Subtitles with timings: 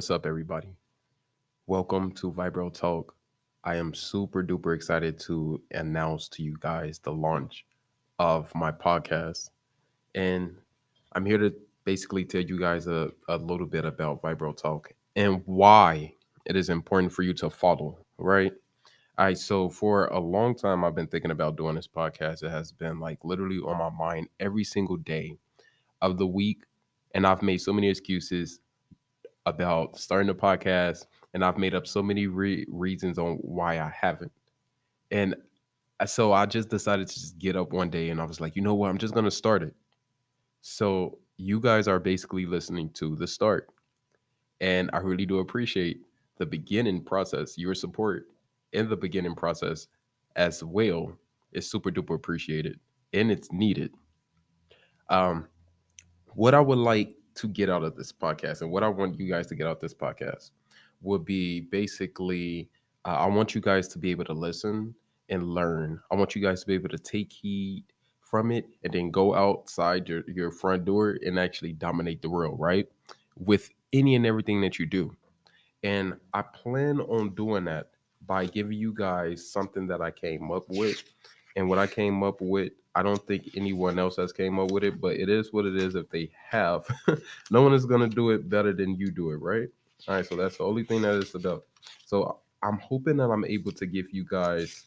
[0.00, 0.74] what's up, everybody?
[1.66, 3.14] Welcome to Viibro Talk.
[3.64, 7.66] I am super duper excited to announce to you guys the launch
[8.18, 9.50] of my podcast.
[10.14, 10.56] And
[11.12, 11.52] I'm here to
[11.84, 16.14] basically tell you guys a, a little bit about Viibro Talk and why
[16.46, 18.54] it is important for you to follow, right?
[19.18, 22.42] All right, so for a long time, I've been thinking about doing this podcast.
[22.42, 25.36] It has been like literally on my mind every single day
[26.00, 26.62] of the week.
[27.14, 28.60] And I've made so many excuses
[29.46, 33.92] about starting the podcast, and I've made up so many re- reasons on why I
[33.98, 34.32] haven't.
[35.10, 35.34] And
[36.06, 38.62] so I just decided to just get up one day and I was like, you
[38.62, 38.88] know what?
[38.88, 39.74] I'm just going to start it.
[40.62, 43.68] So you guys are basically listening to the start.
[44.60, 46.02] And I really do appreciate
[46.38, 48.28] the beginning process, your support
[48.72, 49.88] in the beginning process
[50.36, 51.12] as well
[51.52, 52.78] is super duper appreciated
[53.12, 53.92] and it's needed.
[55.08, 55.48] Um,
[56.34, 59.28] what I would like to get out of this podcast and what I want you
[59.28, 60.50] guys to get out of this podcast
[61.02, 62.68] would be basically
[63.04, 64.94] uh, I want you guys to be able to listen
[65.28, 66.00] and learn.
[66.10, 67.84] I want you guys to be able to take heed
[68.20, 72.58] from it and then go outside your, your front door and actually dominate the world,
[72.60, 72.86] right?
[73.36, 75.16] With any and everything that you do.
[75.82, 77.90] And I plan on doing that
[78.26, 81.02] by giving you guys something that I came up with.
[81.56, 84.84] And what I came up with, I don't think anyone else has came up with
[84.84, 86.86] it, but it is what it is if they have.
[87.50, 89.68] no one is going to do it better than you do it, right?
[90.08, 91.64] All right, so that's the only thing that it's about.
[92.06, 94.84] So I'm hoping that I'm able to give you guys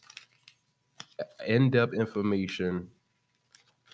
[1.46, 2.88] in-depth information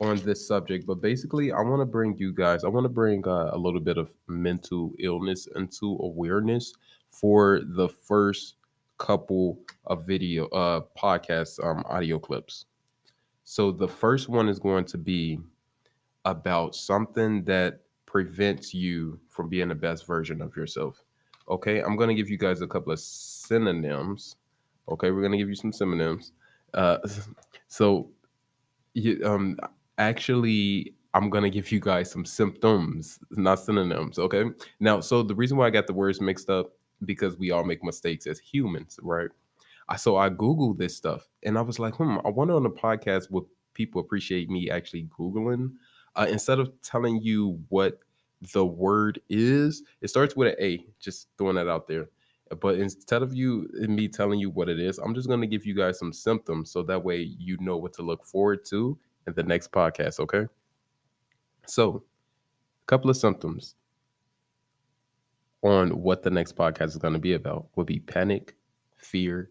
[0.01, 3.27] on this subject, but basically, I want to bring you guys, I want to bring
[3.29, 6.73] uh, a little bit of mental illness into awareness
[7.11, 8.55] for the first
[9.01, 12.67] couple of video uh podcast um audio clips.
[13.45, 15.41] So the first one is going to be
[16.27, 21.03] about something that prevents you from being the best version of yourself.
[21.49, 24.37] Okay, I'm to give you guys a couple of synonyms.
[24.89, 26.33] Okay, we're to give you some synonyms.
[26.75, 26.99] Uh
[27.69, 28.11] so
[28.93, 29.57] you, um
[29.97, 34.19] actually I'm gonna give you guys some symptoms, not synonyms.
[34.19, 34.45] Okay.
[34.79, 36.73] Now, so the reason why I got the words mixed up
[37.05, 39.31] because we all make mistakes as humans, right?
[39.97, 43.31] So I googled this stuff and I was like, hmm, I wonder on the podcast
[43.31, 43.45] would
[43.75, 45.73] people appreciate me actually googling
[46.17, 47.99] uh, instead of telling you what
[48.53, 49.83] the word is.
[50.01, 50.85] It starts with an A.
[51.01, 52.09] Just throwing that out there.
[52.61, 55.47] But instead of you and me telling you what it is, I'm just going to
[55.47, 58.99] give you guys some symptoms so that way you know what to look forward to
[59.27, 60.19] in the next podcast.
[60.19, 60.47] Okay.
[61.67, 62.03] So,
[62.83, 63.77] a couple of symptoms
[65.63, 67.69] on what the next podcast is going to be about.
[67.77, 68.57] Will be panic,
[68.97, 69.51] fear,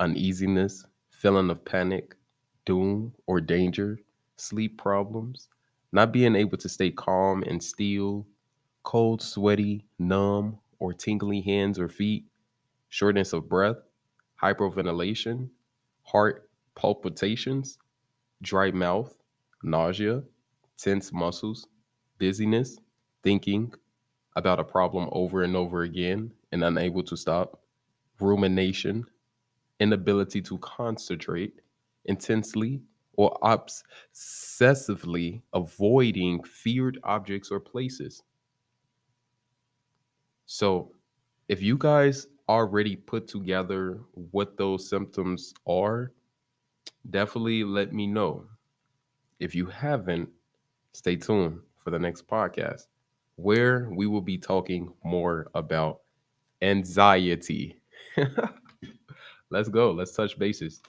[0.00, 2.16] uneasiness, feeling of panic,
[2.64, 3.98] doom or danger,
[4.36, 5.48] sleep problems,
[5.92, 8.26] not being able to stay calm and still,
[8.82, 12.24] cold, sweaty, numb, or tingly hands or feet,
[12.88, 13.76] shortness of breath,
[14.42, 15.48] hyperventilation,
[16.02, 17.78] heart palpitations,
[18.42, 19.14] dry mouth,
[19.62, 20.22] nausea,
[20.76, 21.66] tense muscles,
[22.20, 22.78] dizziness,
[23.22, 23.72] thinking,
[24.38, 27.60] about a problem over and over again and unable to stop,
[28.20, 29.04] rumination,
[29.80, 31.60] inability to concentrate
[32.04, 32.80] intensely
[33.16, 38.22] or obsessively avoiding feared objects or places.
[40.46, 40.92] So,
[41.48, 46.12] if you guys already put together what those symptoms are,
[47.10, 48.44] definitely let me know.
[49.40, 50.28] If you haven't,
[50.92, 52.86] stay tuned for the next podcast
[53.38, 56.00] where we will be talking more about
[56.60, 57.80] anxiety.
[59.50, 59.92] Let's go.
[59.92, 60.82] Let's touch bases.